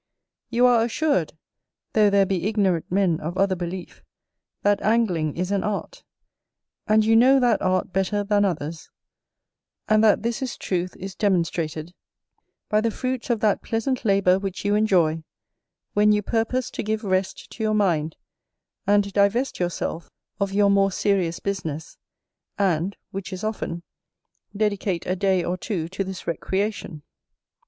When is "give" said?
16.81-17.03